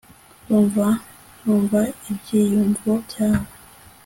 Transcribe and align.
Ndumva 0.43 0.87
numva 1.43 1.79
ibyiyumvo 2.09 2.91
byawe 3.05 3.49